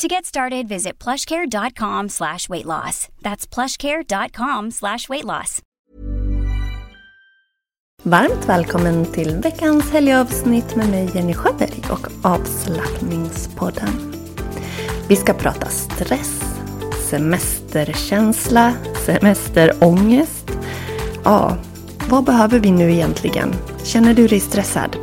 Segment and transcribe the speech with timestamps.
[0.00, 3.08] To get started, visit plushcare.com slash weight loss.
[3.20, 5.62] That's plushcare.com slash weight loss.
[8.02, 14.14] Varmt välkommen till veckans helgavsnitt med mig Jenny Sjöberg och avslappningspodden.
[15.08, 16.40] Vi ska prata stress,
[17.10, 18.74] semesterkänsla,
[19.06, 20.50] semesterångest.
[21.24, 21.56] Ja,
[22.08, 23.54] vad behöver vi nu egentligen?
[23.84, 24.96] Känner du dig stressad?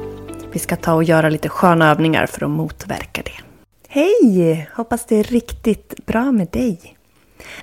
[0.51, 3.46] Vi ska ta och göra lite sköna övningar för att motverka det.
[3.89, 4.69] Hej!
[4.73, 6.97] Hoppas det är riktigt bra med dig.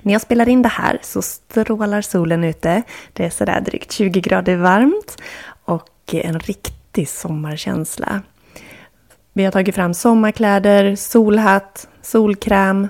[0.01, 2.83] När jag spelar in det här så strålar solen ute.
[3.13, 5.17] Det är sådär drygt 20 grader varmt
[5.65, 8.21] och en riktig sommarkänsla.
[9.33, 12.87] Vi har tagit fram sommarkläder, solhatt, solkräm.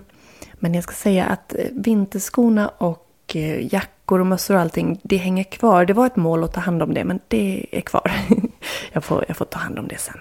[0.53, 5.17] Men jag ska säga att eh, vinterskorna och eh, jackor och mössor och allting, det
[5.17, 5.85] hänger kvar.
[5.85, 8.11] Det var ett mål att ta hand om det, men det är kvar.
[8.91, 10.19] Jag får, jag får ta hand om det sen.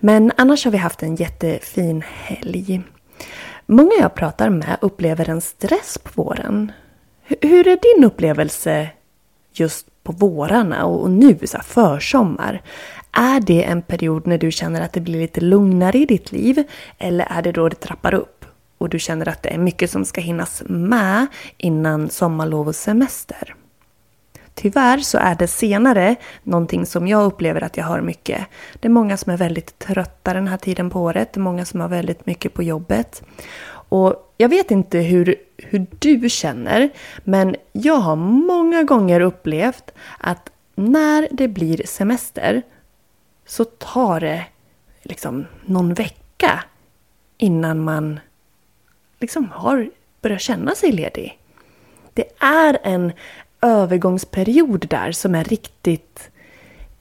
[0.00, 2.82] Men annars har vi haft en jättefin helg.
[3.66, 6.72] Många jag pratar med upplever en stress på våren.
[7.40, 8.88] Hur är din upplevelse
[9.52, 12.62] just på vårarna och nu, så här, försommar?
[13.12, 16.64] Är det en period när du känner att det blir lite lugnare i ditt liv?
[16.98, 18.44] Eller är det då det trappar upp
[18.78, 23.54] och du känner att det är mycket som ska hinnas med innan sommarlov och semester?
[24.60, 28.46] Tyvärr så är det senare någonting som jag upplever att jag har mycket.
[28.80, 31.32] Det är många som är väldigt trötta den här tiden på året.
[31.32, 33.22] Det är många som har väldigt mycket på jobbet.
[33.70, 36.90] Och jag vet inte hur, hur du känner,
[37.24, 42.62] men jag har många gånger upplevt att när det blir semester
[43.46, 44.44] så tar det
[45.02, 46.64] liksom någon vecka
[47.38, 48.20] innan man
[49.20, 49.90] liksom har
[50.22, 51.38] börjat känna sig ledig.
[52.14, 53.12] Det är en
[53.62, 56.30] övergångsperiod där som är riktigt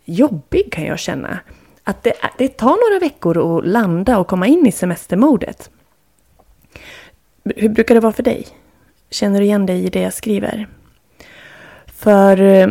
[0.06, 1.40] jobbig kan jag känna.
[1.84, 5.70] Att det, det tar några veckor att landa och komma in i semestermodet.
[7.56, 8.48] Hur brukar det vara för dig?
[9.10, 10.68] Känner du igen dig i det jag skriver?
[11.86, 12.68] För eh,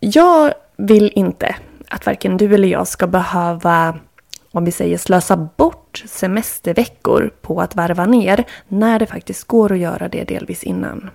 [0.00, 1.56] jag vill inte
[1.88, 3.98] att varken du eller jag ska behöva,
[4.50, 9.78] om vi säger slösa bort semesterveckor på att varva ner när det faktiskt går att
[9.78, 11.10] göra det delvis innan.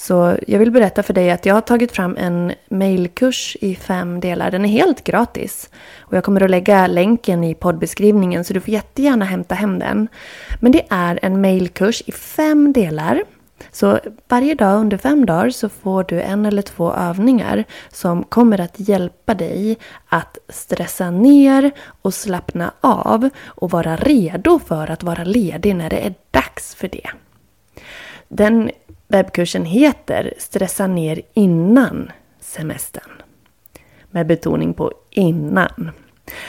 [0.00, 4.20] Så jag vill berätta för dig att jag har tagit fram en mailkurs i fem
[4.20, 4.50] delar.
[4.50, 5.70] Den är helt gratis.
[5.98, 10.08] Och jag kommer att lägga länken i poddbeskrivningen så du får jättegärna hämta hem den.
[10.60, 13.22] Men det är en mailkurs i fem delar.
[13.70, 18.60] Så varje dag under fem dagar så får du en eller två övningar som kommer
[18.60, 19.78] att hjälpa dig
[20.08, 21.70] att stressa ner
[22.02, 26.88] och slappna av och vara redo för att vara ledig när det är dags för
[26.88, 27.10] det.
[28.28, 28.70] Den
[29.10, 33.10] Webbkursen heter Stressa ner innan semestern.
[34.10, 35.90] Med betoning på innan.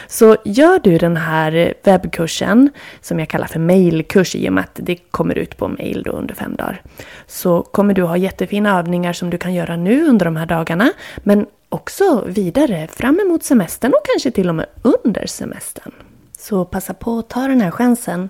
[0.07, 2.69] Så gör du den här webbkursen,
[3.01, 6.11] som jag kallar för mailkurs i och med att det kommer ut på mail då
[6.11, 6.81] under fem dagar,
[7.27, 10.91] så kommer du ha jättefina övningar som du kan göra nu under de här dagarna,
[11.17, 15.91] men också vidare fram emot semestern och kanske till och med under semestern.
[16.37, 18.29] Så passa på att ta den här chansen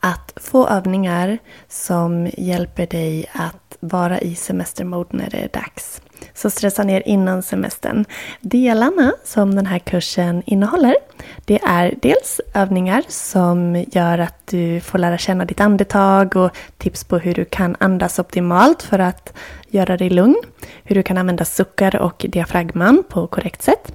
[0.00, 6.02] att få övningar som hjälper dig att vara i semestermode när det är dags.
[6.34, 8.04] Så stressa ner innan semestern.
[8.40, 10.96] Delarna som den här kursen innehåller
[11.44, 17.04] det är dels övningar som gör att du får lära känna ditt andetag och tips
[17.04, 19.32] på hur du kan andas optimalt för att
[19.68, 20.42] göra dig lugn.
[20.84, 23.92] Hur du kan använda suckar och diafragman på korrekt sätt.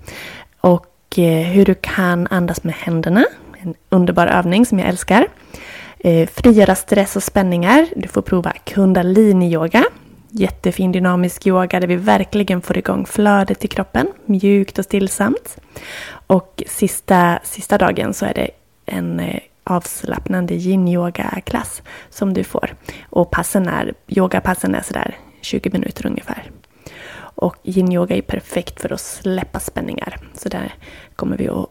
[0.62, 3.26] Och eh, hur du kan andas med händerna.
[3.60, 5.28] En underbar övning som jag älskar.
[6.00, 7.88] Eh, Frigöra stress och spänningar.
[7.96, 9.84] Du får prova kundalini-yoga.
[10.30, 14.08] Jättefin dynamisk yoga där vi verkligen får igång flödet i kroppen.
[14.26, 15.58] Mjukt och stillsamt.
[16.28, 18.50] Och sista, sista dagen så är det
[18.86, 22.76] en eh, avslappnande yin-yoga-klass som du får.
[23.10, 26.52] Och passen är, yogapassen är sådär 20 minuter ungefär.
[27.20, 30.18] Och yin-yoga är perfekt för att släppa spänningar.
[30.34, 30.74] Så där
[31.16, 31.70] kommer vi att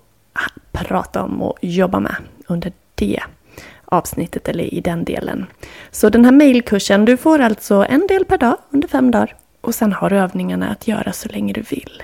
[0.73, 3.21] prata om och jobba med under det
[3.87, 5.47] avsnittet eller i den delen.
[5.91, 9.37] Så den här mailkursen, du får alltså en del per dag under fem dagar.
[9.61, 12.03] Och sen har du övningarna att göra så länge du vill.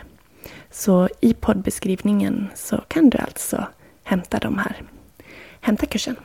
[0.71, 3.67] Så i poddbeskrivningen så kan du alltså
[4.05, 4.83] hämta de här.
[5.61, 6.17] Hämta kursen.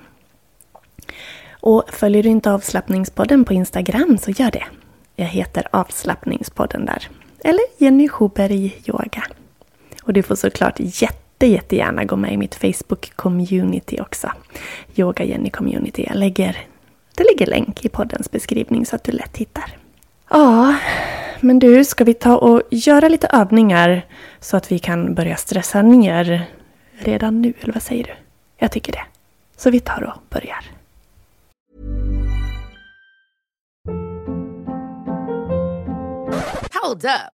[1.50, 4.66] Och följer du inte avslappningspodden på Instagram så gör det.
[5.16, 7.10] Jag heter avslappningspodden där.
[7.44, 9.24] Eller Jenny Schuberg Yoga.
[10.04, 14.32] Och du får såklart jätte, jättegärna gå med i mitt Facebook-community också.
[14.96, 16.06] Yoga Jenny Community.
[16.08, 16.58] Jag lägger,
[17.16, 19.78] det ligger länk i poddens beskrivning så att du lätt hittar.
[20.30, 20.76] Ja,
[21.40, 24.06] men du, ska vi ta och göra lite övningar
[24.40, 26.46] så att vi kan börja stressa ner
[26.98, 28.14] redan nu, eller vad säger du?
[28.58, 29.04] Jag tycker det.
[29.58, 30.66] Så vi tar och börjar.
[36.84, 37.37] Hold up.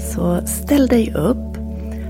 [0.00, 1.56] Så ställ dig upp.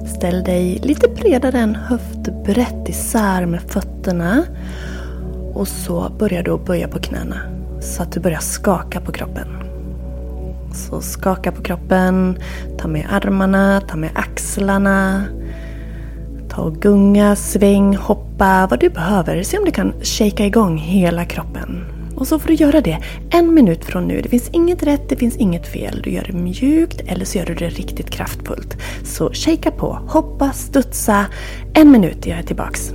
[0.07, 4.45] Ställ dig lite bredare än höftbrett isär med fötterna.
[5.55, 7.37] Och så börjar du att böja på knäna.
[7.81, 9.49] Så att du börjar skaka på kroppen.
[10.75, 12.39] Så skaka på kroppen,
[12.79, 15.25] ta med armarna, ta med axlarna.
[16.49, 19.43] Ta och gunga, sväng, hoppa, vad du behöver.
[19.43, 21.85] Se om du kan shaka igång hela kroppen.
[22.20, 22.99] Och så får du göra det
[23.31, 24.20] en minut från nu.
[24.20, 26.00] Det finns inget rätt, det finns inget fel.
[26.05, 28.76] Du gör det mjukt eller så gör du det riktigt kraftfullt.
[29.05, 31.26] Så shakea på, hoppa, studsa.
[31.75, 32.93] En minut, jag är tillbaks.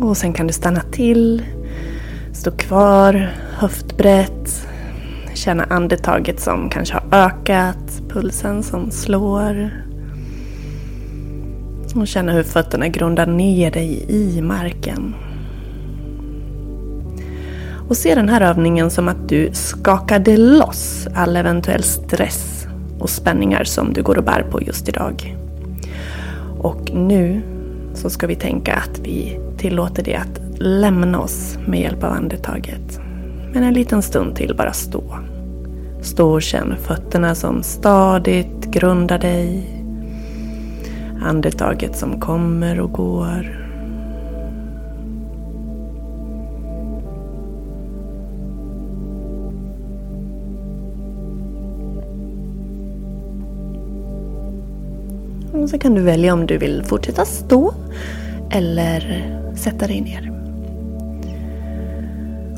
[0.00, 1.42] Och sen kan du stanna till,
[2.32, 4.68] stå kvar, höftbrett.
[5.34, 9.70] Känna andetaget som kanske har ökat, pulsen som slår.
[11.94, 15.14] Och känna hur fötterna grundar ner dig i marken.
[17.88, 22.66] Och se den här övningen som att du skakade loss all eventuell stress
[22.98, 25.36] och spänningar som du går och bär på just idag.
[26.58, 27.42] Och nu
[27.98, 33.00] så ska vi tänka att vi tillåter det att lämna oss med hjälp av andetaget.
[33.52, 35.18] Men en liten stund till bara stå.
[36.02, 39.74] Stå och känn fötterna som stadigt grundar dig.
[41.22, 43.67] Andetaget som kommer och går.
[55.70, 57.74] Så kan du välja om du vill fortsätta stå
[58.50, 60.32] eller sätta dig ner.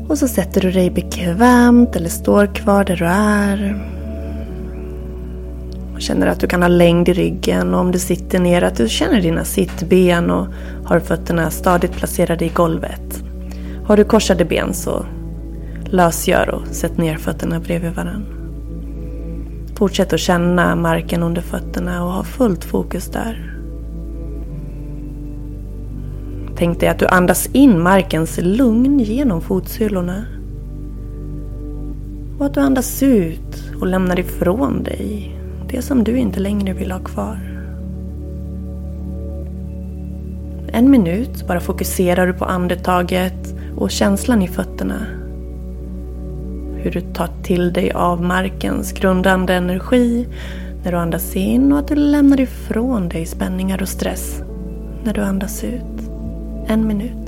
[0.07, 3.87] Och så sätter du dig bekvämt eller står kvar där du är.
[5.93, 8.75] Och känner att du kan ha längd i ryggen och om du sitter ner att
[8.75, 10.47] du känner dina sittben och
[10.85, 13.23] har fötterna stadigt placerade i golvet.
[13.85, 15.05] Har du korsade ben så
[15.85, 18.40] lösgör och sätt ner fötterna bredvid varandra.
[19.81, 23.57] Fortsätt att känna marken under fötterna och ha fullt fokus där.
[26.55, 30.25] Tänk dig att du andas in markens lugn genom fotsulorna.
[32.39, 36.91] Och att du andas ut och lämnar ifrån dig det som du inte längre vill
[36.91, 37.39] ha kvar.
[40.67, 45.20] En minut bara fokuserar du på andetaget och känslan i fötterna.
[46.83, 50.27] Hur du tar till dig av markens grundande energi
[50.83, 54.41] när du andas in och att du lämnar ifrån dig spänningar och stress
[55.03, 56.09] när du andas ut.
[56.67, 57.20] En minut.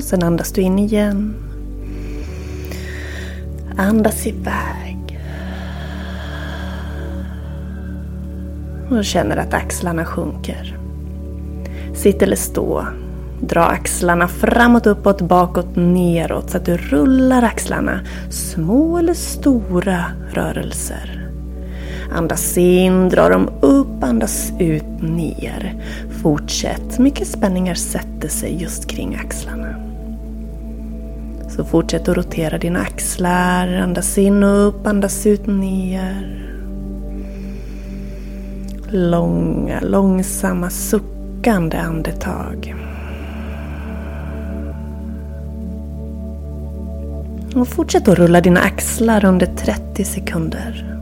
[0.00, 1.34] Och sen andas du in igen.
[3.76, 5.20] Andas iväg.
[8.90, 10.78] Och känner att axlarna sjunker.
[11.94, 12.86] Sitt eller stå.
[13.40, 18.00] Dra axlarna framåt, uppåt, bakåt, neråt så att du rullar axlarna.
[18.30, 21.30] Små eller stora rörelser.
[22.12, 25.82] Andas in, dra dem upp, andas ut, ner.
[26.22, 26.98] Fortsätt.
[26.98, 29.59] Mycket spänningar sätter sig just kring axlarna.
[31.56, 33.74] Så fortsätt att rotera dina axlar.
[33.74, 36.36] Andas in och upp, andas ut, ner.
[38.90, 42.74] Långa, långsamma, suckande andetag.
[47.54, 50.99] Och fortsätt att rulla dina axlar under 30 sekunder.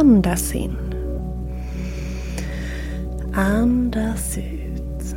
[0.00, 0.76] Andas in.
[3.34, 5.16] Andas ut.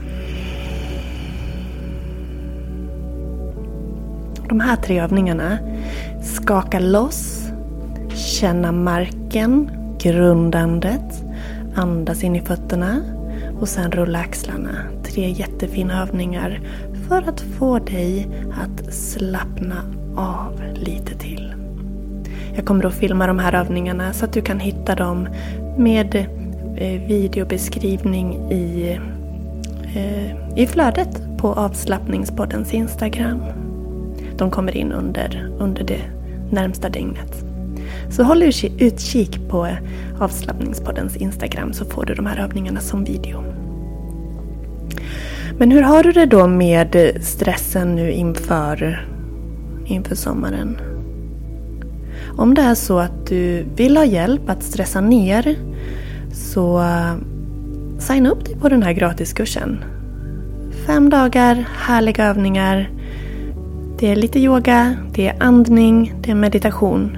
[4.50, 5.58] De här tre övningarna,
[6.24, 7.48] skaka loss,
[8.16, 9.72] känna marken,
[10.02, 11.24] grundandet,
[11.76, 13.02] andas in i fötterna
[13.60, 14.76] och sen rulla axlarna.
[15.04, 16.62] Tre jättefina övningar
[17.08, 19.84] för att få dig att slappna
[20.16, 21.19] av lite till.
[22.60, 25.28] Jag kommer att filma de här övningarna så att du kan hitta dem
[25.78, 26.16] med
[26.78, 28.98] eh, videobeskrivning i,
[29.96, 33.44] eh, i flödet på avslappningspoddens Instagram.
[34.38, 36.02] De kommer in under, under det
[36.52, 37.44] närmsta dygnet.
[38.10, 38.44] Så håll
[38.80, 39.68] utkik på
[40.20, 43.44] avslappningspoddens Instagram så får du de här övningarna som video.
[45.58, 49.06] Men hur har du det då med stressen nu inför
[49.86, 50.89] inför sommaren.
[52.40, 55.56] Om det är så att du vill ha hjälp att stressa ner
[56.34, 57.16] så eh,
[58.00, 59.84] signa upp dig på den här gratiskursen.
[60.86, 62.90] Fem dagar, härliga övningar.
[64.00, 67.18] Det är lite yoga, det är andning, det är meditation.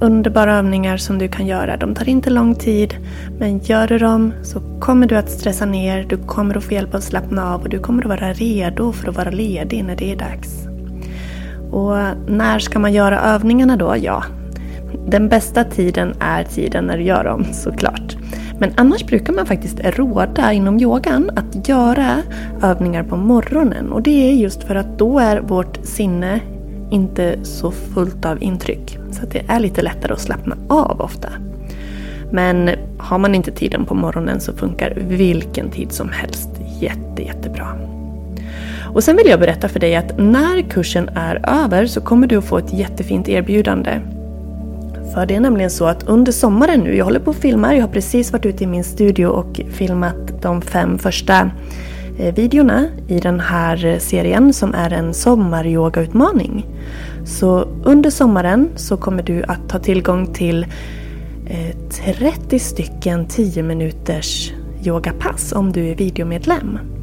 [0.00, 1.76] Underbara övningar som du kan göra.
[1.76, 2.96] De tar inte lång tid,
[3.38, 6.94] men gör du dem så kommer du att stressa ner, du kommer att få hjälp
[6.94, 10.12] att slappna av och du kommer att vara redo för att vara ledig när det
[10.12, 10.63] är dags.
[11.74, 13.96] Och när ska man göra övningarna då?
[13.96, 14.24] Ja,
[15.06, 18.16] den bästa tiden är tiden när du gör dem såklart.
[18.58, 22.16] Men annars brukar man faktiskt råda inom yogan att göra
[22.62, 23.92] övningar på morgonen.
[23.92, 26.40] Och det är just för att då är vårt sinne
[26.90, 28.98] inte så fullt av intryck.
[29.10, 31.28] Så det är lite lättare att slappna av ofta.
[32.32, 36.50] Men har man inte tiden på morgonen så funkar vilken tid som helst
[36.80, 37.94] jätte, jättebra.
[38.94, 42.36] Och sen vill jag berätta för dig att när kursen är över så kommer du
[42.36, 44.00] att få ett jättefint erbjudande.
[45.14, 47.82] För det är nämligen så att under sommaren nu, jag håller på och filmar, jag
[47.82, 51.50] har precis varit ute i min studio och filmat de fem första
[52.18, 56.66] eh, videorna i den här serien som är en sommaryogautmaning.
[57.24, 60.66] Så under sommaren så kommer du att ha tillgång till
[61.46, 61.76] eh,
[62.18, 64.52] 30 stycken 10 minuters
[64.84, 66.93] yogapass om du är videomedlem.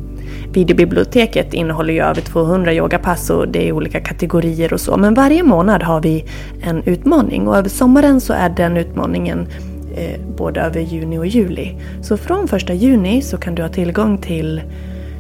[0.54, 4.98] Videobiblioteket innehåller ju över 200 yogapass och det är olika kategorier och så.
[4.98, 6.26] Men varje månad har vi
[6.62, 9.48] en utmaning och över sommaren så är den utmaningen
[9.96, 11.78] eh, både över juni och juli.
[12.02, 14.62] Så från första juni så kan du ha tillgång till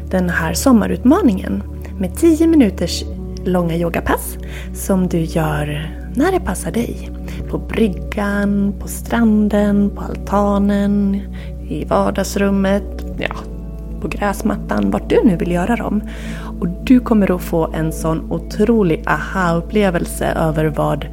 [0.09, 1.63] den här sommarutmaningen
[1.99, 3.03] med 10 minuters
[3.45, 4.37] långa yogapass
[4.73, 7.09] som du gör när det passar dig.
[7.49, 11.21] På bryggan, på stranden, på altanen,
[11.69, 13.35] i vardagsrummet, ja,
[14.01, 16.01] på gräsmattan, vart du nu vill göra dem.
[16.59, 21.05] Och du kommer att få en sån otrolig aha-upplevelse över vad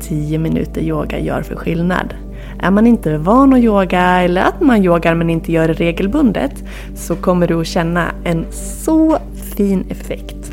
[0.00, 2.14] 10 minuter yoga gör för skillnad.
[2.60, 6.64] Är man inte van att yoga eller att man yogar men inte gör det regelbundet
[6.94, 9.18] så kommer du att känna en så
[9.56, 10.52] fin effekt.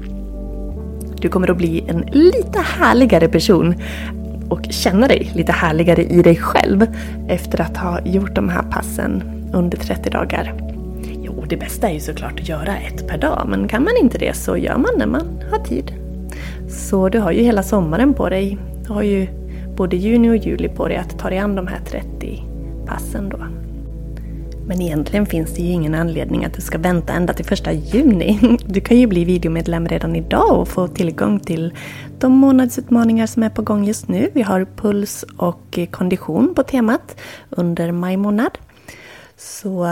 [1.22, 3.76] Du kommer att bli en lite härligare person
[4.50, 6.86] och känna dig lite härligare i dig själv
[7.28, 10.69] efter att ha gjort de här passen under 30 dagar
[11.50, 14.34] det bästa är ju såklart att göra ett per dag, men kan man inte det
[14.34, 15.94] så gör man när man har tid.
[16.70, 18.58] Så du har ju hela sommaren på dig.
[18.88, 19.28] Du har ju
[19.76, 22.44] både juni och juli på dig att ta dig an de här 30
[22.86, 23.38] passen då.
[24.68, 28.58] Men egentligen finns det ju ingen anledning att du ska vänta ända till första juni.
[28.66, 31.74] Du kan ju bli videomedlem redan idag och få tillgång till
[32.20, 34.30] de månadsutmaningar som är på gång just nu.
[34.34, 38.58] Vi har puls och kondition på temat under maj månad.
[39.38, 39.88] Så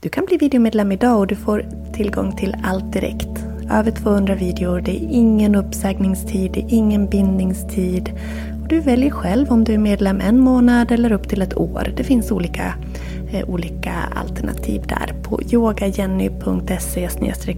[0.00, 3.44] du kan bli videomedlem idag och du får tillgång till allt direkt.
[3.70, 8.12] Över 200 videor, det är ingen uppsägningstid, det är ingen bindningstid.
[8.62, 11.92] Och du väljer själv om du är medlem en månad eller upp till ett år.
[11.96, 12.74] Det finns olika,
[13.32, 15.14] eh, olika alternativ där.
[15.22, 17.08] På yogajenny.se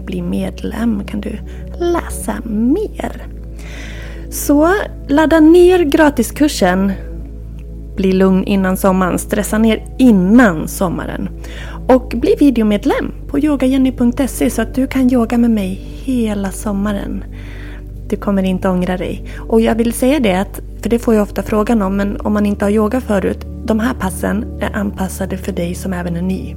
[0.06, 1.38] bli medlem kan du
[1.78, 3.26] läsa mer.
[4.30, 4.74] Så
[5.08, 6.92] ladda ner gratiskursen
[7.96, 11.28] Bli lugn innan sommaren, stressa ner innan sommaren.
[11.94, 15.74] Och bli videomedlem på yogajenny.se så att du kan yoga med mig
[16.04, 17.24] hela sommaren.
[18.08, 19.24] Du kommer inte ångra dig.
[19.48, 22.32] Och jag vill säga det att, för det får jag ofta frågan om, men om
[22.32, 26.22] man inte har yoga förut, de här passen är anpassade för dig som även är
[26.22, 26.56] ny.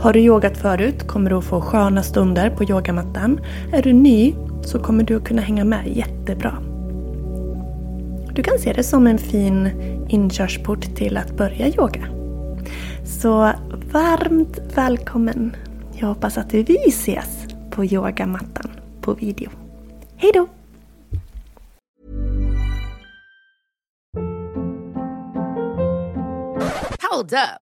[0.00, 3.40] Har du yogat förut kommer du att få sköna stunder på yogamattan.
[3.72, 6.58] Är du ny så kommer du att kunna hänga med jättebra.
[8.34, 9.70] Du kan se det som en fin
[10.08, 12.08] inkörsport till att börja yoga.
[13.04, 13.52] Så
[13.92, 15.56] varmt välkommen!
[15.92, 19.50] Jag hoppas att vi ses på yogamattan på video.
[20.16, 20.48] Hej då!
[27.10, 27.71] Hold up.